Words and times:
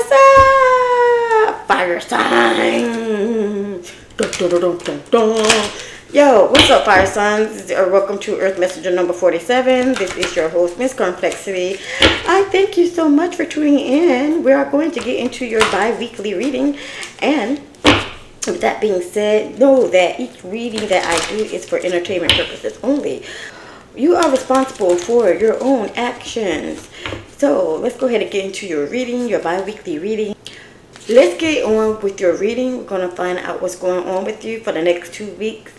What's 0.00 0.12
up? 0.12 1.66
Fire 1.68 2.00
sign. 2.00 3.84
Yo, 6.10 6.46
what's 6.46 6.70
up, 6.70 6.86
fire 6.86 7.04
signs? 7.04 7.70
Uh, 7.70 7.86
welcome 7.92 8.18
to 8.20 8.38
Earth 8.38 8.58
Messenger 8.58 8.92
number 8.92 9.12
47. 9.12 9.92
This 9.96 10.16
is 10.16 10.34
your 10.34 10.48
host, 10.48 10.78
Miss 10.78 10.94
Karmplexity. 10.94 11.78
I 12.26 12.48
thank 12.50 12.78
you 12.78 12.86
so 12.86 13.10
much 13.10 13.36
for 13.36 13.44
tuning 13.44 13.78
in. 13.78 14.42
We 14.42 14.52
are 14.52 14.70
going 14.70 14.90
to 14.92 15.00
get 15.00 15.20
into 15.20 15.44
your 15.44 15.60
bi 15.70 15.94
weekly 15.98 16.32
reading. 16.32 16.78
And 17.18 17.58
with 18.46 18.62
that 18.62 18.80
being 18.80 19.02
said, 19.02 19.58
know 19.58 19.86
that 19.88 20.18
each 20.18 20.42
reading 20.42 20.88
that 20.88 21.04
I 21.04 21.36
do 21.36 21.44
is 21.44 21.68
for 21.68 21.76
entertainment 21.76 22.32
purposes 22.32 22.78
only. 22.82 23.22
You 23.94 24.16
are 24.16 24.30
responsible 24.30 24.96
for 24.96 25.30
your 25.30 25.62
own 25.62 25.90
actions. 25.90 26.88
So 27.40 27.76
let's 27.76 27.96
go 27.96 28.06
ahead 28.06 28.20
and 28.20 28.30
get 28.30 28.44
into 28.44 28.66
your 28.66 28.84
reading, 28.84 29.26
your 29.26 29.40
bi 29.40 29.62
weekly 29.62 29.98
reading. 29.98 30.36
Let's 31.08 31.40
get 31.40 31.64
on 31.64 31.98
with 32.02 32.20
your 32.20 32.36
reading. 32.36 32.76
We're 32.76 32.84
going 32.84 33.08
to 33.08 33.16
find 33.16 33.38
out 33.38 33.62
what's 33.62 33.76
going 33.76 34.06
on 34.06 34.26
with 34.26 34.44
you 34.44 34.60
for 34.60 34.72
the 34.72 34.82
next 34.82 35.14
two 35.14 35.32
weeks 35.36 35.72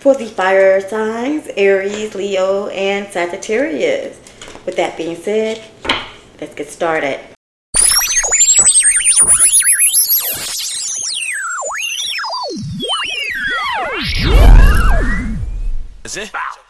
for 0.00 0.14
the 0.14 0.24
fire 0.24 0.80
signs 0.80 1.48
Aries, 1.54 2.14
Leo, 2.14 2.68
and 2.68 3.12
Sagittarius. 3.12 4.18
With 4.64 4.76
that 4.76 4.96
being 4.96 5.16
said, 5.16 5.62
let's 6.40 6.54
get 6.54 6.70
started. 6.70 7.20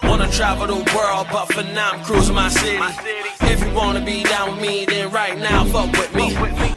Wanna 0.03 0.29
travel 0.31 0.67
the 0.67 0.95
world, 0.95 1.29
but 1.31 1.47
for 1.47 1.63
now 1.63 1.93
I'm 1.93 2.05
cruising 2.05 2.35
my 2.35 2.49
city. 2.49 2.77
If 2.77 3.32
wanna 3.75 4.05
be 4.05 4.23
down 4.23 4.53
with 4.53 4.61
me, 4.61 4.85
then 4.85 5.11
right 5.11 5.39
now 5.39 5.65
fuck 5.65 5.91
with 5.93 6.15
me. 6.15 6.77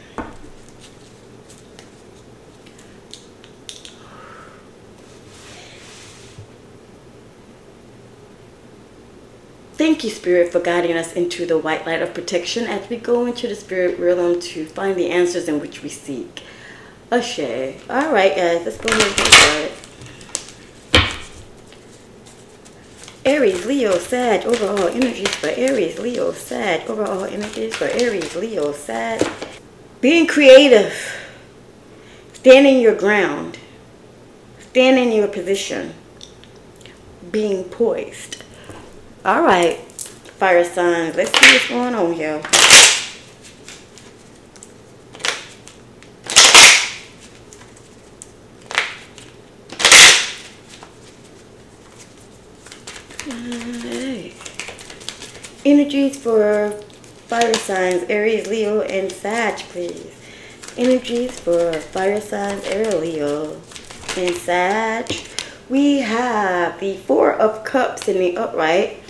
Thank 9.74 10.04
you, 10.04 10.10
Spirit, 10.10 10.52
for 10.52 10.60
guiding 10.60 10.96
us 10.96 11.12
into 11.12 11.44
the 11.44 11.58
white 11.58 11.86
light 11.86 12.00
of 12.00 12.14
protection 12.14 12.64
as 12.64 12.88
we 12.88 12.96
go 12.96 13.26
into 13.26 13.46
the 13.46 13.54
spirit 13.54 13.98
realm 13.98 14.40
to 14.40 14.64
find 14.64 14.96
the 14.96 15.10
answers 15.10 15.48
in 15.48 15.60
which 15.60 15.82
we 15.82 15.90
seek. 15.90 16.42
Ashe. 17.12 17.38
All 17.90 18.10
right, 18.10 18.34
guys, 18.34 18.64
let's 18.64 18.78
go 18.78 18.88
ahead 18.88 19.06
and 19.06 19.16
get 19.16 19.26
started. 19.26 19.85
Aries, 23.26 23.66
Leo, 23.66 23.98
Sag, 23.98 24.46
overall 24.46 24.86
energies 24.86 25.34
for 25.34 25.48
Aries, 25.48 25.98
Leo, 25.98 26.30
Sag, 26.30 26.88
overall 26.88 27.24
energies 27.24 27.74
for 27.74 27.86
Aries, 27.86 28.36
Leo, 28.36 28.70
Sag. 28.70 29.20
Being 30.00 30.28
creative, 30.28 30.94
standing 32.32 32.78
your 32.80 32.94
ground, 32.94 33.58
standing 34.60 35.10
your 35.10 35.26
position, 35.26 35.92
being 37.32 37.64
poised. 37.64 38.44
All 39.24 39.42
right, 39.42 39.78
fire 40.38 40.64
signs, 40.64 41.16
let's 41.16 41.36
see 41.36 41.52
what's 41.52 41.68
going 41.68 41.96
on 41.96 42.12
here. 42.12 42.40
Alright. 53.28 54.34
Energies 55.66 56.16
for 56.16 56.70
fire 57.26 57.52
signs, 57.54 58.04
Aries, 58.04 58.46
Leo, 58.46 58.82
and 58.82 59.10
Sag, 59.10 59.58
please. 59.70 60.14
Energies 60.76 61.40
for 61.40 61.72
fire 61.72 62.20
signs, 62.20 62.64
Aries, 62.66 62.94
Leo, 62.94 63.60
and 64.16 64.36
Sag. 64.36 65.12
We 65.68 65.98
have 65.98 66.78
the 66.78 66.98
Four 66.98 67.32
of 67.32 67.64
Cups 67.64 68.06
in 68.06 68.16
the 68.20 68.36
upright. 68.36 69.02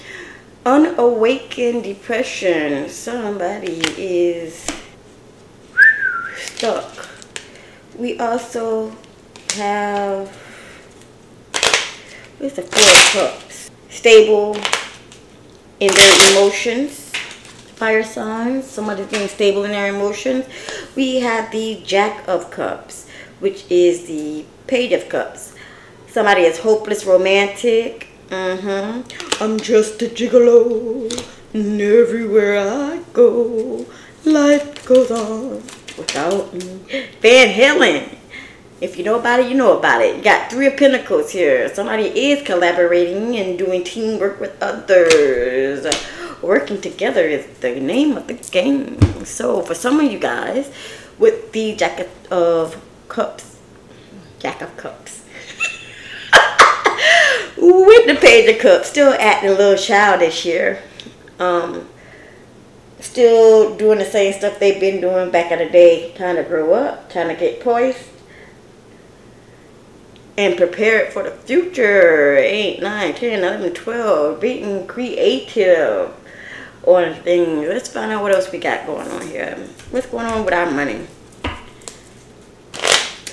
Unawakened 0.64 1.84
depression. 1.84 2.88
Somebody 2.88 3.82
is 3.98 4.66
stuck. 6.36 7.06
We 7.98 8.18
also 8.18 8.96
have 9.56 10.34
what's 12.38 12.56
the 12.56 12.62
Four 12.62 13.26
of 13.26 13.30
Cups? 13.32 13.70
Stable 13.90 14.56
in 15.80 15.92
their 15.92 16.32
emotions. 16.32 17.12
Fire 17.76 18.04
signs. 18.04 18.66
Somebody's 18.66 19.06
being 19.06 19.28
stable 19.28 19.64
in 19.64 19.72
their 19.72 19.94
emotions. 19.94 20.46
We 20.94 21.20
have 21.20 21.50
the 21.52 21.82
Jack 21.84 22.26
of 22.26 22.50
Cups, 22.50 23.08
which 23.40 23.64
is 23.70 24.06
the 24.06 24.44
Page 24.66 24.92
of 24.92 25.08
Cups. 25.08 25.54
Somebody 26.08 26.42
is 26.42 26.58
hopeless 26.58 27.04
romantic. 27.04 28.08
Mm-hmm. 28.30 29.42
I'm 29.42 29.60
just 29.60 30.00
a 30.02 30.06
gigolo, 30.06 31.06
and 31.52 31.80
everywhere 31.80 32.58
I 32.58 33.00
go, 33.12 33.86
life 34.24 34.84
goes 34.84 35.10
on 35.10 35.62
without 35.96 36.52
me. 36.54 36.80
Van 37.20 37.48
Halen. 37.54 38.15
If 38.78 38.98
you 38.98 39.04
know 39.04 39.18
about 39.18 39.40
it, 39.40 39.48
you 39.48 39.56
know 39.56 39.78
about 39.78 40.02
it. 40.02 40.16
You 40.16 40.22
got 40.22 40.50
three 40.50 40.66
of 40.66 40.76
pentacles 40.76 41.30
here. 41.30 41.72
Somebody 41.74 42.04
is 42.04 42.46
collaborating 42.46 43.34
and 43.36 43.58
doing 43.58 43.82
teamwork 43.82 44.38
with 44.38 44.62
others. 44.62 45.86
Working 46.42 46.82
together 46.82 47.22
is 47.22 47.46
the 47.60 47.80
name 47.80 48.18
of 48.18 48.26
the 48.26 48.34
game. 48.34 49.24
So 49.24 49.62
for 49.62 49.74
some 49.74 49.98
of 49.98 50.12
you 50.12 50.18
guys, 50.18 50.70
with 51.18 51.52
the 51.52 51.74
Jack 51.74 52.06
of 52.30 52.82
Cups, 53.08 53.58
Jack 54.40 54.60
of 54.60 54.76
Cups, 54.76 55.24
with 57.56 58.06
the 58.06 58.18
Page 58.20 58.54
of 58.54 58.60
Cups, 58.60 58.90
still 58.90 59.14
acting 59.18 59.50
a 59.50 59.54
little 59.54 59.82
childish 59.82 60.42
here. 60.42 60.82
Um, 61.38 61.88
still 63.00 63.74
doing 63.78 63.98
the 63.98 64.04
same 64.04 64.34
stuff 64.34 64.58
they've 64.58 64.78
been 64.78 65.00
doing 65.00 65.30
back 65.30 65.50
in 65.50 65.60
the 65.60 65.70
day, 65.70 66.12
trying 66.14 66.36
to 66.36 66.42
grow 66.42 66.74
up, 66.74 67.10
trying 67.10 67.28
to 67.28 67.34
get 67.34 67.60
poised, 67.60 67.98
and 70.38 70.56
prepare 70.56 71.04
it 71.04 71.12
for 71.12 71.22
the 71.22 71.30
future. 71.30 72.36
8, 72.36 72.80
9, 72.82 73.14
10, 73.14 73.38
11, 73.38 73.74
12, 73.74 74.40
being 74.40 74.86
creative 74.86 76.12
on 76.84 77.14
things. 77.22 77.66
Let's 77.68 77.88
find 77.88 78.12
out 78.12 78.22
what 78.22 78.34
else 78.34 78.50
we 78.52 78.58
got 78.58 78.86
going 78.86 79.08
on 79.08 79.26
here. 79.26 79.56
What's 79.90 80.06
going 80.06 80.26
on 80.26 80.44
with 80.44 80.54
our 80.54 80.70
money? 80.70 81.06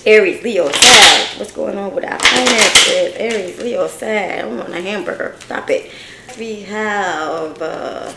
Aries, 0.06 0.44
Leo, 0.44 0.70
Sag. 0.70 1.40
What's 1.40 1.54
going 1.54 1.78
on 1.78 1.96
with 1.96 2.04
our 2.04 2.20
finances? 2.20 3.16
Aries, 3.16 3.60
Leo, 3.60 3.88
Sag. 3.88 4.44
I 4.44 4.48
want 4.48 4.74
a 4.74 4.82
hamburger. 4.82 5.36
Stop 5.40 5.70
it. 5.70 5.92
We 6.38 6.62
have 6.64 7.62
uh, 7.62 8.12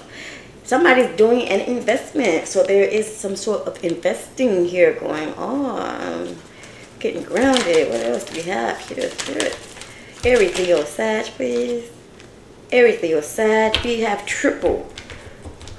somebody's 0.64 1.14
doing 1.16 1.48
an 1.48 1.60
investment. 1.60 2.48
So 2.48 2.64
there 2.64 2.84
is 2.84 3.14
some 3.14 3.36
sort 3.36 3.68
of 3.68 3.82
investing 3.84 4.64
here 4.64 4.94
going 4.94 5.32
on. 5.34 6.36
Getting 6.98 7.22
grounded. 7.22 7.90
What 7.90 8.00
else 8.00 8.24
do 8.24 8.36
we 8.36 8.42
have 8.50 8.78
here? 8.88 9.10
Spirit. 9.10 9.58
Aries, 10.24 10.58
Leo, 10.58 10.84
Sag, 10.84 11.26
please. 11.26 11.90
Aries, 12.72 13.02
Leo, 13.02 13.20
Sag. 13.20 13.76
We 13.84 14.00
have 14.00 14.24
triple. 14.26 14.90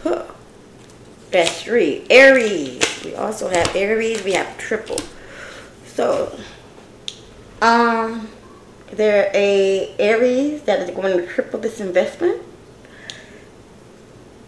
Huh. 0.03 0.25
That's 1.31 1.63
three. 1.63 2.05
Aries. 2.09 2.81
We 3.03 3.16
also 3.16 3.50
have 3.50 3.75
Aries. 3.75 4.23
We 4.23 4.33
have 4.33 4.57
triple. 4.57 5.00
So, 5.85 6.38
um, 7.61 8.29
there 8.91 9.31
a 9.34 9.95
Aries 9.99 10.61
that 10.63 10.79
is 10.81 10.91
going 10.91 11.17
to 11.17 11.25
triple 11.28 11.59
this 11.59 11.79
investment. 11.79 12.41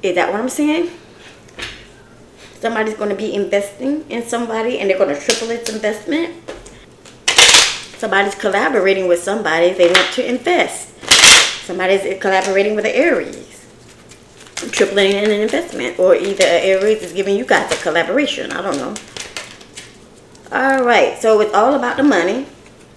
Is 0.02 0.16
that 0.16 0.32
what 0.32 0.40
I'm 0.40 0.50
saying? 0.50 0.92
Somebody's 2.60 2.96
going 2.96 3.10
to 3.10 3.16
be 3.16 3.34
investing 3.34 4.10
in 4.10 4.24
somebody 4.24 4.80
and 4.80 4.90
they're 4.90 4.98
going 4.98 5.14
to 5.14 5.20
triple 5.20 5.50
its 5.50 5.70
investment. 5.74 6.36
Somebody's 8.00 8.34
collaborating 8.34 9.10
with 9.10 9.22
somebody. 9.22 9.74
They 9.74 9.88
want 9.88 10.14
to 10.14 10.26
invest. 10.26 10.88
Somebody's 11.66 12.18
collaborating 12.22 12.74
with 12.74 12.86
an 12.86 12.94
Aries. 12.94 13.68
Tripling 14.72 15.12
in 15.12 15.26
an 15.26 15.42
investment. 15.42 16.00
Or 16.00 16.16
either 16.16 16.46
Aries 16.46 17.04
is 17.04 17.12
giving 17.12 17.36
you 17.36 17.44
guys 17.44 17.70
a 17.74 17.76
collaboration. 17.84 18.54
I 18.54 18.62
don't 18.62 18.78
know. 18.78 18.96
All 20.54 20.86
right, 20.86 21.20
so 21.20 21.42
it's 21.42 21.54
all 21.54 21.74
about 21.74 21.98
the 21.98 22.04
money, 22.04 22.48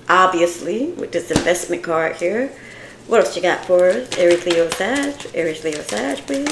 obviously, 0.08 0.92
with 0.92 1.10
this 1.10 1.32
investment 1.32 1.82
card 1.82 2.14
here. 2.16 2.52
What 3.08 3.24
else 3.24 3.34
you 3.34 3.42
got 3.42 3.64
for 3.64 3.88
us? 3.90 4.16
Aries, 4.16 4.46
Leo, 4.46 4.70
Sag. 4.70 5.16
Aries, 5.34 5.64
Leo, 5.64 5.82
Sag, 5.82 6.18
please. 6.18 6.48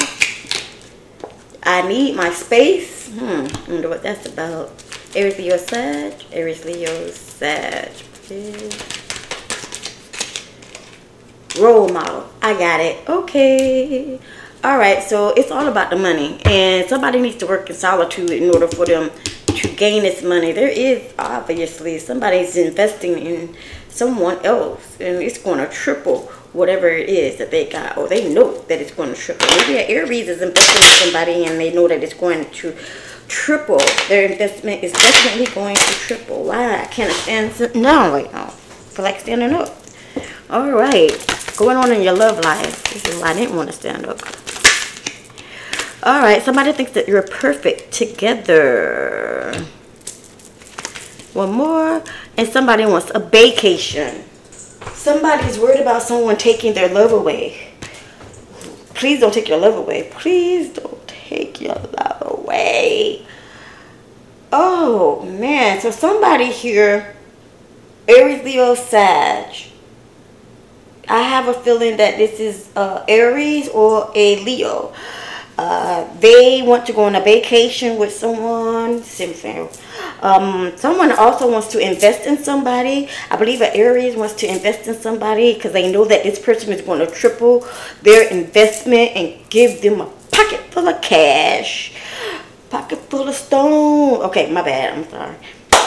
I 1.62 1.86
need 1.86 2.16
my 2.16 2.30
space. 2.30 3.08
Hmm, 3.10 3.46
I 3.46 3.70
wonder 3.70 3.88
what 3.88 4.02
that's 4.02 4.26
about. 4.26 4.72
Aries, 5.14 5.38
Leo, 5.38 5.56
Sag. 5.56 6.14
Aries, 6.32 6.64
Leo, 6.64 7.10
Sag, 7.12 7.92
Role 11.58 11.88
model. 11.88 12.28
I 12.40 12.54
got 12.54 12.78
it. 12.80 13.08
Okay. 13.08 14.20
All 14.62 14.78
right, 14.78 15.02
so 15.02 15.30
it's 15.30 15.50
all 15.50 15.66
about 15.66 15.90
the 15.90 15.96
money, 15.96 16.40
and 16.44 16.88
somebody 16.88 17.20
needs 17.20 17.38
to 17.38 17.46
work 17.46 17.68
in 17.70 17.74
solitude 17.74 18.30
in 18.30 18.50
order 18.50 18.68
for 18.68 18.86
them 18.86 19.10
to 19.46 19.68
gain 19.74 20.02
this 20.02 20.22
money. 20.22 20.52
There 20.52 20.68
is 20.68 21.12
obviously 21.18 21.98
somebody's 21.98 22.56
investing 22.56 23.18
in 23.18 23.56
someone 23.88 24.38
else 24.46 24.96
and 25.00 25.20
it's 25.22 25.38
going 25.38 25.58
to 25.58 25.66
triple 25.66 26.22
whatever 26.52 26.88
it 26.88 27.08
is 27.08 27.36
that 27.38 27.50
they 27.50 27.68
got 27.68 27.96
or 27.98 28.08
they 28.08 28.32
know 28.32 28.58
that 28.62 28.80
it's 28.80 28.92
going 28.92 29.12
to 29.12 29.20
triple. 29.20 29.46
Maybe 29.56 29.78
an 29.78 29.90
Aries 29.90 30.28
is 30.28 30.40
investing 30.40 30.82
in 30.82 31.12
somebody 31.12 31.44
and 31.46 31.60
they 31.60 31.72
know 31.74 31.88
that 31.88 32.02
it's 32.02 32.14
going 32.14 32.48
to 32.50 32.76
triple. 33.30 33.80
Their 34.08 34.30
investment 34.30 34.82
is 34.82 34.92
definitely 34.92 35.46
going 35.54 35.76
to 35.76 35.82
triple. 35.82 36.44
Why? 36.44 36.82
I 36.82 36.86
can't 36.86 37.12
stand 37.12 37.52
sitting 37.52 37.82
down 37.82 38.12
right 38.12 38.30
now. 38.32 38.46
I 38.46 38.48
feel 38.50 39.04
like 39.04 39.20
standing 39.20 39.52
up. 39.52 39.74
All 40.50 40.72
right. 40.72 41.12
Going 41.56 41.76
on 41.76 41.92
in 41.92 42.02
your 42.02 42.12
love 42.12 42.44
life. 42.44 42.92
This 42.92 43.06
is 43.06 43.20
why 43.20 43.30
I 43.30 43.34
didn't 43.34 43.56
want 43.56 43.70
to 43.70 43.74
stand 43.74 44.04
up. 44.04 44.20
All 46.02 46.20
right. 46.20 46.42
Somebody 46.42 46.72
thinks 46.72 46.92
that 46.92 47.06
you're 47.06 47.22
perfect 47.22 47.92
together. 47.92 49.54
One 51.32 51.52
more. 51.52 52.02
And 52.36 52.48
somebody 52.48 52.84
wants 52.84 53.12
a 53.14 53.20
vacation. 53.20 54.24
Somebody's 54.92 55.58
worried 55.58 55.80
about 55.80 56.02
someone 56.02 56.36
taking 56.36 56.74
their 56.74 56.92
love 56.92 57.12
away. 57.12 57.68
Please 58.94 59.20
don't 59.20 59.32
take 59.32 59.48
your 59.48 59.58
love 59.58 59.76
away. 59.76 60.10
Please 60.10 60.70
don't 60.70 61.06
take 61.06 61.60
your 61.60 61.74
love 61.74 62.19
away. 62.50 63.26
Oh 64.52 65.22
man, 65.22 65.80
so 65.80 65.90
somebody 65.90 66.46
here, 66.46 67.14
Aries, 68.08 68.42
Leo, 68.42 68.74
Sag. 68.74 69.54
I 71.08 71.22
have 71.22 71.48
a 71.48 71.54
feeling 71.54 71.96
that 71.96 72.16
this 72.18 72.38
is 72.40 72.68
uh, 72.76 73.04
Aries 73.08 73.68
or 73.68 74.10
a 74.14 74.44
Leo. 74.44 74.92
Uh, 75.58 76.08
they 76.20 76.62
want 76.62 76.86
to 76.86 76.92
go 76.92 77.04
on 77.04 77.14
a 77.14 77.20
vacation 77.20 77.98
with 77.98 78.12
someone. 78.12 79.02
Um, 80.22 80.72
someone 80.76 81.12
also 81.12 81.50
wants 81.50 81.68
to 81.68 81.78
invest 81.78 82.26
in 82.26 82.38
somebody. 82.38 83.08
I 83.30 83.36
believe 83.36 83.60
an 83.60 83.70
Aries 83.74 84.16
wants 84.16 84.34
to 84.34 84.46
invest 84.48 84.86
in 84.88 84.94
somebody 84.94 85.54
because 85.54 85.72
they 85.72 85.92
know 85.92 86.04
that 86.06 86.22
this 86.22 86.38
person 86.38 86.72
is 86.72 86.80
going 86.80 87.00
to 87.00 87.12
triple 87.12 87.66
their 88.02 88.28
investment 88.30 89.10
and 89.14 89.50
give 89.50 89.82
them 89.82 90.00
a 90.00 90.06
pocket 90.32 90.60
full 90.70 90.88
of 90.88 91.02
cash, 91.02 91.92
pocket 92.70 92.98
full 93.10 93.28
of 93.28 93.34
stone. 93.34 94.22
Okay, 94.22 94.50
my 94.50 94.62
bad. 94.62 94.96
I'm 94.96 95.10
sorry. 95.10 95.36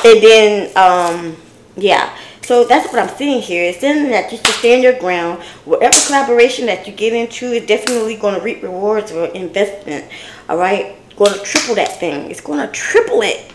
And 0.06 0.22
then, 0.22 0.78
um, 0.78 1.38
yeah. 1.76 2.16
So 2.44 2.66
that's 2.66 2.92
what 2.92 3.02
I'm 3.02 3.16
seeing 3.18 3.42
here. 3.42 3.64
It's 3.64 3.80
saying 3.80 4.10
that 4.12 4.32
you 4.32 4.38
should 4.38 4.48
stand 4.48 4.84
your 4.84 5.00
ground. 5.00 5.42
Whatever 5.64 5.98
collaboration 6.06 6.66
that 6.66 6.86
you 6.86 6.94
get 6.94 7.14
into 7.14 7.46
is 7.54 7.66
definitely 7.66 8.18
going 8.18 8.36
to 8.36 8.42
reap 8.42 8.62
rewards 8.62 9.14
or 9.14 9.28
investment. 9.28 10.06
All 10.50 10.58
right, 10.58 10.98
going 11.16 11.34
to 11.34 11.40
triple 11.40 11.76
that 11.76 12.00
thing. 12.00 12.30
It's 12.30 12.42
going 12.42 12.60
to 12.60 12.72
triple 12.74 13.22
it. 13.22 13.50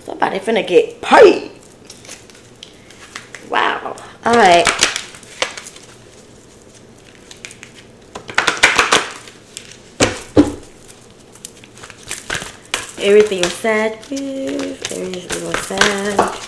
Somebody 0.00 0.38
finna 0.38 0.66
get 0.66 1.02
paid. 1.02 1.50
Wow. 3.50 3.96
All 4.24 4.34
right. 4.34 4.66
Everything 13.04 13.42
was 13.42 13.52
sad. 13.52 13.98
Everything 14.10 15.46
was 15.46 15.58
sad. 15.58 16.38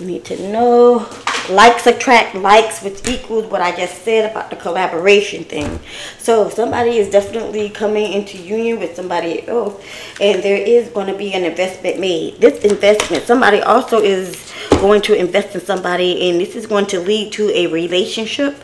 You 0.00 0.06
need 0.06 0.24
to 0.24 0.50
know 0.50 1.08
likes 1.50 1.86
attract 1.86 2.34
likes 2.34 2.82
which 2.82 3.06
equals 3.06 3.44
what 3.46 3.60
I 3.60 3.76
just 3.76 4.02
said 4.02 4.28
about 4.28 4.50
the 4.50 4.56
collaboration 4.56 5.44
thing. 5.44 5.78
So 6.18 6.48
somebody 6.48 6.96
is 6.96 7.10
definitely 7.10 7.70
coming 7.70 8.12
into 8.12 8.38
union 8.38 8.80
with 8.80 8.96
somebody 8.96 9.46
else 9.46 9.80
and 10.20 10.42
there 10.42 10.56
is 10.56 10.88
going 10.88 11.06
to 11.06 11.16
be 11.16 11.32
an 11.32 11.44
investment 11.44 12.00
made. 12.00 12.40
This 12.40 12.64
investment, 12.64 13.22
somebody 13.22 13.60
also 13.60 14.02
is 14.02 14.52
going 14.70 15.02
to 15.02 15.14
invest 15.14 15.54
in 15.54 15.60
somebody 15.60 16.28
and 16.28 16.40
this 16.40 16.56
is 16.56 16.66
going 16.66 16.86
to 16.86 16.98
lead 16.98 17.32
to 17.34 17.50
a 17.50 17.68
relationship 17.68 18.56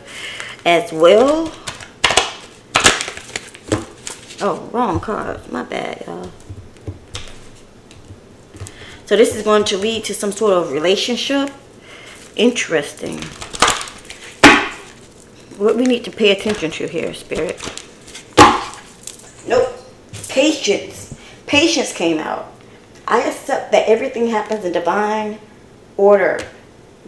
as 0.65 0.91
well. 0.91 1.49
Oh, 4.41 4.69
wrong 4.73 4.99
card. 4.99 5.49
My 5.49 5.63
bad, 5.63 6.03
y'all. 6.05 6.29
So 9.11 9.17
this 9.17 9.35
is 9.35 9.43
going 9.43 9.65
to 9.65 9.77
lead 9.77 10.05
to 10.05 10.13
some 10.13 10.31
sort 10.31 10.53
of 10.53 10.71
relationship. 10.71 11.51
Interesting. 12.37 13.17
What 15.57 15.75
we 15.75 15.83
need 15.83 16.05
to 16.05 16.11
pay 16.11 16.31
attention 16.31 16.71
to 16.71 16.87
here, 16.87 17.13
Spirit. 17.13 17.61
Nope. 19.45 19.67
Patience. 20.29 21.13
Patience 21.45 21.91
came 21.91 22.19
out. 22.19 22.53
I 23.05 23.19
accept 23.23 23.73
that 23.73 23.89
everything 23.89 24.27
happens 24.27 24.63
in 24.63 24.71
divine 24.71 25.39
order, 25.97 26.39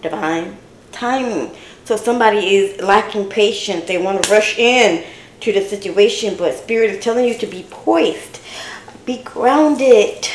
divine 0.02 0.58
timing. 0.92 1.56
So 1.86 1.96
somebody 1.96 2.54
is 2.54 2.82
lacking 2.82 3.30
patience. 3.30 3.86
They 3.86 3.98
want 3.98 4.22
to 4.22 4.30
rush 4.30 4.60
in 4.60 5.06
to 5.40 5.54
the 5.54 5.62
situation, 5.62 6.36
but 6.38 6.54
Spirit 6.54 6.90
is 6.90 7.02
telling 7.02 7.24
you 7.24 7.38
to 7.38 7.48
be 7.48 7.66
poised, 7.70 8.42
be 9.06 9.24
grounded 9.24 10.28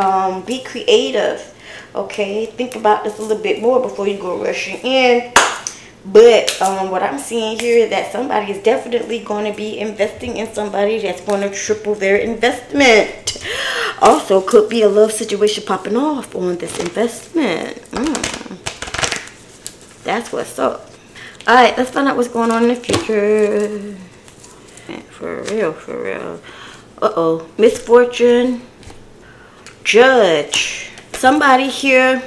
um, 0.00 0.42
be 0.42 0.62
creative. 0.62 1.54
Okay, 1.94 2.46
think 2.46 2.76
about 2.76 3.04
this 3.04 3.18
a 3.18 3.22
little 3.22 3.42
bit 3.42 3.60
more 3.60 3.80
before 3.80 4.08
you 4.08 4.18
go 4.18 4.42
rushing 4.42 4.76
in. 4.78 5.32
But 6.04 6.60
um, 6.62 6.90
what 6.90 7.02
I'm 7.02 7.18
seeing 7.18 7.58
here 7.58 7.84
is 7.84 7.90
that 7.90 8.10
somebody 8.10 8.52
is 8.52 8.62
definitely 8.62 9.18
going 9.18 9.50
to 9.50 9.56
be 9.56 9.78
investing 9.78 10.38
in 10.38 10.52
somebody 10.54 10.98
that's 10.98 11.20
going 11.20 11.42
to 11.42 11.50
triple 11.54 11.94
their 11.94 12.16
investment. 12.16 13.44
Also, 14.00 14.40
could 14.40 14.70
be 14.70 14.80
a 14.82 14.88
love 14.88 15.12
situation 15.12 15.64
popping 15.66 15.96
off 15.96 16.34
on 16.34 16.56
this 16.56 16.78
investment. 16.78 17.76
Mm. 17.92 18.56
That's 20.04 20.32
what's 20.32 20.58
up. 20.58 20.90
All 21.46 21.54
right, 21.54 21.76
let's 21.76 21.90
find 21.90 22.08
out 22.08 22.16
what's 22.16 22.28
going 22.28 22.50
on 22.50 22.62
in 22.62 22.68
the 22.68 22.76
future. 22.76 23.96
For 25.10 25.42
real, 25.42 25.72
for 25.74 26.02
real. 26.02 26.40
Uh-oh, 27.02 27.46
misfortune 27.58 28.62
judge. 29.90 30.88
Somebody 31.14 31.68
here, 31.68 32.22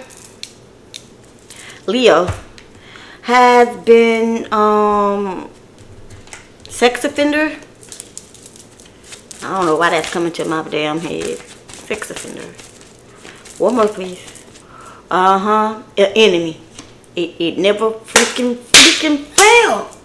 Leo, 1.87 2.27
has 3.21 3.73
been 3.85 4.51
um, 4.51 5.49
sex 6.67 7.05
offender. 7.05 7.55
I 9.43 9.55
don't 9.55 9.65
know 9.65 9.77
why 9.77 9.91
that's 9.91 10.11
coming 10.11 10.33
to 10.33 10.43
my 10.43 10.67
damn 10.67 10.99
head. 10.99 11.37
Sex 11.87 12.11
offender. 12.11 12.43
One 13.59 13.77
more, 13.77 13.87
please. 13.87 14.43
Uh 15.09 15.39
huh. 15.39 15.83
Enemy. 15.95 16.59
It, 17.15 17.35
it 17.39 17.57
never 17.57 17.91
flicking 17.91 18.55
flicking 18.55 19.23
fails. 19.23 19.97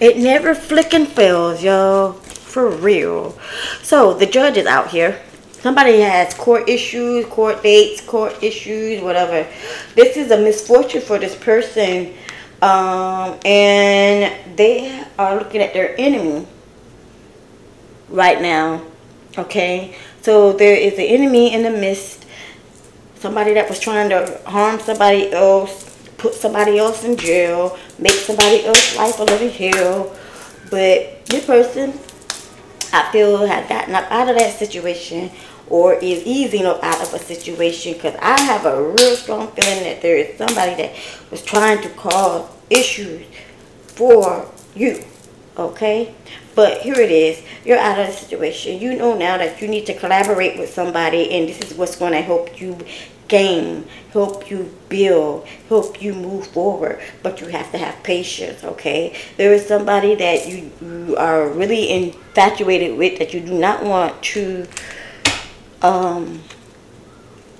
It 0.00 0.18
never 0.18 0.54
flicking 0.54 1.06
fails, 1.06 1.60
y'all. 1.60 2.12
For 2.12 2.70
real. 2.70 3.36
So 3.82 4.14
the 4.14 4.26
judge 4.26 4.56
is 4.56 4.66
out 4.66 4.90
here 4.90 5.20
somebody 5.64 6.00
has 6.00 6.34
court 6.34 6.68
issues, 6.68 7.24
court 7.24 7.62
dates, 7.62 8.02
court 8.02 8.36
issues, 8.42 9.00
whatever. 9.00 9.48
This 9.94 10.18
is 10.18 10.30
a 10.30 10.36
misfortune 10.36 11.00
for 11.00 11.18
this 11.18 11.34
person. 11.34 12.12
Um, 12.60 13.38
and 13.46 14.58
they 14.58 15.02
are 15.18 15.38
looking 15.38 15.62
at 15.62 15.72
their 15.72 15.98
enemy 15.98 16.46
right 18.10 18.42
now. 18.42 18.82
Okay? 19.38 19.96
So 20.20 20.52
there 20.52 20.76
is 20.76 20.94
an 20.94 21.06
enemy 21.06 21.54
in 21.54 21.62
the 21.62 21.70
midst. 21.70 22.26
Somebody 23.14 23.54
that 23.54 23.66
was 23.66 23.80
trying 23.80 24.10
to 24.10 24.42
harm 24.44 24.78
somebody 24.80 25.32
else, 25.32 25.96
put 26.18 26.34
somebody 26.34 26.76
else 26.76 27.04
in 27.04 27.16
jail, 27.16 27.78
make 27.98 28.12
somebody 28.12 28.66
else's 28.66 28.98
life 28.98 29.18
a 29.18 29.24
little 29.24 29.48
hell. 29.48 30.14
But 30.70 31.24
this 31.24 31.46
person, 31.46 31.98
I 32.92 33.10
feel, 33.12 33.46
has 33.46 33.66
gotten 33.66 33.94
up 33.94 34.10
out 34.10 34.28
of 34.28 34.36
that 34.36 34.58
situation 34.58 35.30
or 35.68 35.94
is 35.94 36.24
easing 36.24 36.66
up 36.66 36.82
out 36.82 37.00
of 37.00 37.14
a 37.14 37.18
situation 37.18 37.94
because 37.94 38.14
I 38.20 38.40
have 38.42 38.66
a 38.66 38.82
real 38.82 39.16
strong 39.16 39.50
feeling 39.52 39.84
that 39.84 40.02
there 40.02 40.16
is 40.16 40.36
somebody 40.36 40.74
that 40.74 40.94
was 41.30 41.42
trying 41.42 41.82
to 41.82 41.88
cause 41.90 42.48
issues 42.70 43.26
for 43.86 44.50
you. 44.74 45.02
Okay? 45.56 46.14
But 46.54 46.82
here 46.82 46.94
it 46.94 47.10
is. 47.10 47.42
You're 47.64 47.78
out 47.78 47.98
of 47.98 48.06
the 48.06 48.12
situation. 48.12 48.80
You 48.80 48.96
know 48.96 49.16
now 49.16 49.38
that 49.38 49.60
you 49.60 49.68
need 49.68 49.86
to 49.86 49.94
collaborate 49.94 50.58
with 50.58 50.72
somebody 50.72 51.30
and 51.32 51.48
this 51.48 51.60
is 51.60 51.76
what's 51.76 51.96
going 51.96 52.12
to 52.12 52.20
help 52.20 52.60
you 52.60 52.78
gain, 53.28 53.86
help 54.12 54.50
you 54.50 54.72
build, 54.88 55.46
help 55.68 56.02
you 56.02 56.14
move 56.14 56.46
forward. 56.48 57.00
But 57.22 57.40
you 57.40 57.48
have 57.48 57.70
to 57.72 57.78
have 57.78 58.02
patience, 58.02 58.62
okay? 58.62 59.16
There 59.36 59.52
is 59.52 59.66
somebody 59.66 60.14
that 60.16 60.46
you, 60.46 60.70
you 60.80 61.16
are 61.16 61.48
really 61.48 61.90
infatuated 61.90 62.96
with 62.98 63.18
that 63.18 63.32
you 63.32 63.40
do 63.40 63.54
not 63.58 63.82
want 63.82 64.22
to 64.34 64.66
um, 65.84 66.40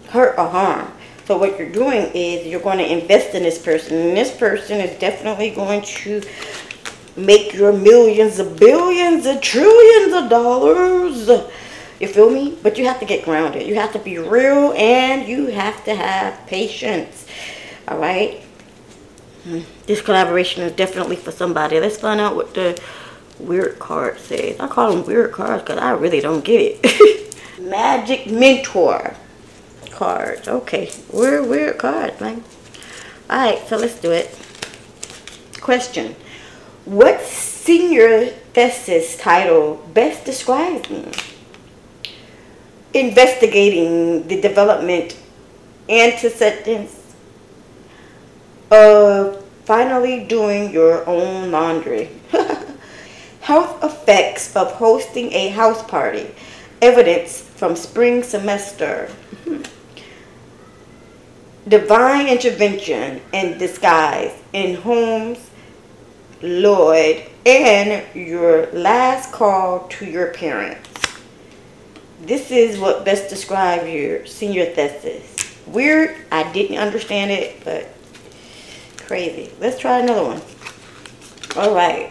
hurt 0.08 0.38
or 0.38 0.48
harm. 0.48 0.90
So 1.26 1.38
what 1.38 1.58
you're 1.58 1.70
doing 1.70 2.10
is 2.14 2.46
you're 2.46 2.60
going 2.60 2.78
to 2.78 2.90
invest 2.90 3.34
in 3.34 3.42
this 3.42 3.62
person. 3.62 3.96
And 3.96 4.16
this 4.16 4.36
person 4.36 4.80
is 4.80 4.98
definitely 4.98 5.50
going 5.50 5.82
to 5.82 6.22
make 7.16 7.52
your 7.52 7.72
millions 7.72 8.38
of 8.38 8.58
billions 8.58 9.26
of 9.26 9.40
trillions 9.40 10.14
of 10.14 10.28
dollars. 10.28 11.28
You 12.00 12.08
feel 12.08 12.30
me? 12.30 12.58
But 12.62 12.76
you 12.76 12.86
have 12.86 13.00
to 13.00 13.06
get 13.06 13.24
grounded. 13.24 13.66
You 13.66 13.76
have 13.76 13.92
to 13.92 13.98
be 13.98 14.18
real 14.18 14.72
and 14.72 15.26
you 15.26 15.46
have 15.46 15.84
to 15.84 15.94
have 15.94 16.46
patience. 16.46 17.26
All 17.88 17.98
right? 17.98 18.40
Hmm. 19.44 19.60
This 19.86 20.00
collaboration 20.00 20.62
is 20.62 20.72
definitely 20.72 21.16
for 21.16 21.30
somebody. 21.30 21.78
Let's 21.78 21.98
find 21.98 22.20
out 22.20 22.34
what 22.34 22.54
the 22.54 22.80
weird 23.38 23.78
card 23.78 24.18
says. 24.18 24.58
I 24.58 24.66
call 24.66 24.92
them 24.92 25.06
weird 25.06 25.32
cards 25.32 25.62
because 25.62 25.78
I 25.78 25.92
really 25.92 26.20
don't 26.20 26.44
get 26.44 26.80
it. 26.82 27.20
Magic 27.58 28.30
Mentor 28.30 29.16
cards. 29.90 30.48
Okay. 30.48 30.90
Weird, 31.12 31.48
weird 31.48 31.78
cards, 31.78 32.20
man. 32.20 32.44
Alright, 33.30 33.66
so 33.68 33.76
let's 33.76 33.98
do 34.00 34.10
it. 34.10 34.36
Question. 35.60 36.16
What 36.84 37.22
senior 37.22 38.26
thesis 38.52 39.16
title 39.16 39.76
best 39.94 40.24
describes 40.24 40.90
me? 40.90 41.10
Investigating 42.92 44.28
the 44.28 44.40
development 44.40 45.16
antecedents 45.88 47.14
of 48.70 49.44
finally 49.64 50.24
doing 50.24 50.70
your 50.70 51.08
own 51.08 51.50
laundry. 51.50 52.10
Health 53.40 53.82
effects 53.82 54.54
of 54.56 54.72
hosting 54.72 55.32
a 55.32 55.48
house 55.48 55.82
party. 55.82 56.34
Evidence 56.84 57.40
from 57.40 57.76
spring 57.76 58.22
semester. 58.22 59.10
Divine 61.66 62.28
intervention 62.28 63.22
in 63.32 63.56
disguise 63.56 64.38
in 64.52 64.76
Holmes, 64.76 65.38
Lloyd, 66.42 67.24
and 67.46 68.04
your 68.14 68.66
last 68.72 69.32
call 69.32 69.88
to 69.88 70.04
your 70.04 70.34
parents. 70.34 70.90
This 72.20 72.50
is 72.50 72.78
what 72.78 73.06
best 73.06 73.30
describes 73.30 73.88
your 73.88 74.26
senior 74.26 74.66
thesis. 74.66 75.56
Weird, 75.66 76.14
I 76.30 76.52
didn't 76.52 76.76
understand 76.76 77.30
it, 77.30 77.64
but 77.64 77.88
crazy. 79.06 79.50
Let's 79.58 79.78
try 79.78 80.00
another 80.00 80.24
one. 80.24 80.42
All 81.56 81.74
right. 81.74 82.10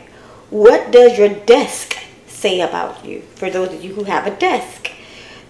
What 0.49 0.89
does 0.89 1.15
your 1.15 1.29
desk 1.29 1.95
say 2.43 2.59
about 2.59 3.05
you? 3.05 3.21
For 3.35 3.49
those 3.49 3.73
of 3.73 3.81
you 3.81 3.95
who 3.95 4.03
have 4.03 4.27
a 4.27 4.35
desk, 4.35 4.91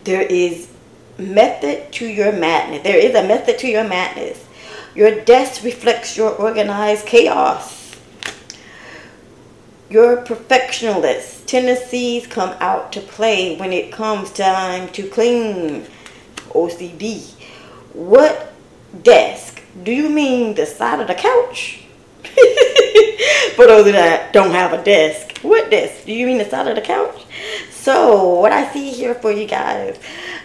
there 0.03 0.21
is 0.21 0.69
method 1.17 1.91
to 1.93 2.05
your 2.05 2.31
madness. 2.31 2.83
There 2.83 2.97
is 2.97 3.15
a 3.15 3.27
method 3.27 3.57
to 3.59 3.67
your 3.67 3.83
madness. 3.83 4.45
Your 4.93 5.19
desk 5.21 5.63
reflects 5.63 6.15
your 6.15 6.31
organized 6.35 7.07
chaos. 7.07 7.95
Your 9.89 10.17
perfectionist 10.17 11.47
tendencies 11.47 12.27
come 12.27 12.55
out 12.59 12.93
to 12.93 13.01
play 13.01 13.57
when 13.57 13.73
it 13.73 13.91
comes 13.91 14.31
time 14.31 14.87
to 14.89 15.09
clean. 15.09 15.87
OCD. 16.49 17.33
What 17.93 18.53
desk? 19.01 19.63
Do 19.83 19.91
you 19.91 20.09
mean 20.09 20.53
the 20.53 20.67
side 20.67 20.99
of 20.99 21.07
the 21.07 21.15
couch? 21.15 21.85
For 23.55 23.65
those 23.65 23.91
that 23.91 24.31
don't 24.31 24.51
have 24.51 24.73
a 24.73 24.83
desk, 24.83 25.32
what 25.43 25.69
this? 25.69 26.03
Do 26.05 26.13
you 26.13 26.25
mean 26.25 26.37
the 26.37 26.45
side 26.45 26.67
of 26.67 26.75
the 26.75 26.81
couch? 26.81 27.25
So, 27.71 28.39
what 28.39 28.51
I 28.51 28.71
see 28.71 28.89
here 28.89 29.13
for 29.15 29.31
you 29.31 29.47
guys, 29.47 29.99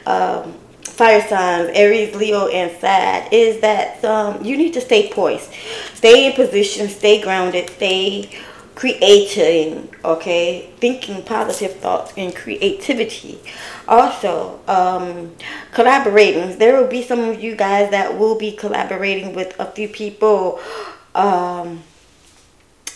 um, 0.07 0.52
fire 0.83 1.26
signs, 1.28 1.71
Aries, 1.73 2.14
Leo, 2.14 2.49
and 2.49 2.76
Sag, 2.81 3.33
is 3.33 3.61
that 3.61 4.05
um, 4.05 4.45
you 4.45 4.57
need 4.57 4.75
to 4.75 4.81
stay 4.81 5.11
poised. 5.11 5.52
Stay 5.95 6.26
in 6.26 6.33
position, 6.33 6.88
stay 6.88 7.21
grounded, 7.21 7.71
stay 7.71 8.31
creating, 8.78 9.88
okay? 10.05 10.71
Thinking 10.76 11.23
positive 11.23 11.76
thoughts 11.76 12.12
and 12.17 12.35
creativity. 12.35 13.40
Also, 13.88 14.61
um, 14.69 15.35
collaborating. 15.73 16.59
There 16.59 16.81
will 16.81 16.88
be 16.88 17.02
some 17.02 17.19
of 17.21 17.43
you 17.43 17.57
guys 17.57 17.90
that 17.90 18.17
will 18.17 18.38
be 18.38 18.52
collaborating 18.52 19.35
with 19.35 19.59
a 19.59 19.67
few 19.67 19.88
people. 19.88 20.61
Um, 21.17 21.83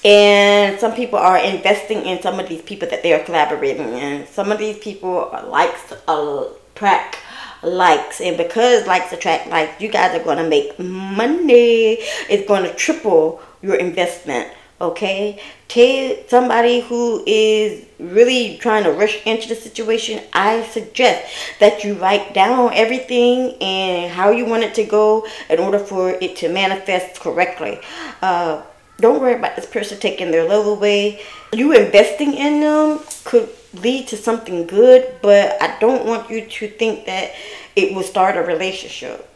and 0.05 0.81
some 0.81 0.95
people 0.95 1.19
are 1.19 1.39
investing 1.39 2.05
in 2.05 2.21
some 2.23 2.41
of 2.41 2.49
these 2.49 2.63
people 2.63 2.89
that 2.89 3.03
they 3.03 3.13
are 3.13 3.23
collaborating 3.25 3.93
in. 3.93 4.27
Some 4.27 4.51
of 4.51 4.59
these 4.59 4.79
people 4.79 5.31
likes 5.47 5.93
attract 6.09 7.19
likes, 7.63 8.21
and 8.21 8.37
because 8.37 8.87
likes 8.87 9.13
attract 9.13 9.49
likes, 9.49 9.81
you 9.81 9.89
guys 9.89 10.19
are 10.19 10.25
going 10.25 10.39
to 10.39 10.49
make 10.49 10.77
money. 10.79 11.99
It's 12.29 12.47
going 12.49 12.65
to 12.65 12.75
triple 12.75 13.41
your 13.63 13.77
investment. 13.77 14.49
Okay, 14.81 15.41
tell 15.69 16.17
somebody 16.27 16.81
who 16.81 17.23
is 17.25 17.85
really 18.01 18.59
trying 18.59 18.83
to 18.83 18.91
rush 18.91 19.25
into 19.25 19.49
the 19.49 19.55
situation. 19.55 20.21
I 20.33 20.65
suggest 20.65 21.33
that 21.61 21.85
you 21.85 21.95
write 21.95 22.35
down 22.35 22.73
everything 22.75 23.57
and 23.63 24.11
how 24.11 24.31
you 24.31 24.45
want 24.45 24.65
it 24.65 24.75
to 24.75 24.85
go 24.85 25.25
in 25.49 25.61
order 25.61 25.79
for 25.79 26.11
it 26.11 26.35
to 26.39 26.49
manifest 26.49 27.21
correctly. 27.21 27.79
Uh, 28.21 28.63
don't 29.03 29.21
worry 29.21 29.35
about 29.35 29.57
this 29.57 29.67
person 29.67 29.99
taking 29.99 30.31
their 30.31 30.49
love 30.49 30.67
away. 30.67 31.21
You 31.53 31.73
investing 31.73 32.35
in 32.35 32.61
them 32.61 33.01
could 33.25 33.51
lead 33.75 34.09
to 34.09 34.17
something 34.17 34.67
good, 34.67 35.17
but 35.21 35.61
I 35.61 35.77
don't 35.81 36.07
want 36.07 36.31
you 36.31 36.47
to 36.47 36.69
think 36.69 37.07
that 37.07 37.33
it 37.77 37.95
will 37.95 38.05
start 38.05 38.37
a 38.37 38.43
relationship. 38.43 39.29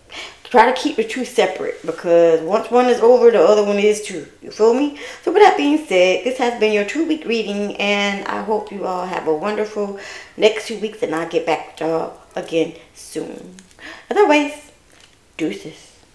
Try 0.44 0.72
to 0.72 0.80
keep 0.80 0.94
the 0.94 1.02
two 1.02 1.24
separate 1.24 1.84
because 1.84 2.40
once 2.40 2.70
one 2.70 2.86
is 2.86 3.00
over, 3.00 3.32
the 3.32 3.42
other 3.42 3.64
one 3.64 3.78
is 3.78 4.02
too. 4.02 4.28
You 4.40 4.52
feel 4.52 4.72
me? 4.72 4.98
So, 5.22 5.32
with 5.32 5.42
that 5.42 5.56
being 5.56 5.78
said, 5.78 6.24
this 6.24 6.38
has 6.38 6.58
been 6.60 6.72
your 6.72 6.84
two 6.84 7.04
week 7.04 7.24
reading, 7.26 7.74
and 7.76 8.24
I 8.28 8.42
hope 8.42 8.70
you 8.70 8.86
all 8.86 9.04
have 9.04 9.26
a 9.26 9.34
wonderful 9.34 9.98
next 10.36 10.68
two 10.68 10.78
weeks, 10.78 11.02
and 11.02 11.12
I'll 11.12 11.28
get 11.28 11.44
back 11.44 11.76
to 11.78 11.84
y'all 11.84 12.20
again 12.36 12.74
soon. 12.94 13.56
Otherwise, 14.08 14.70
deuces. 15.36 15.85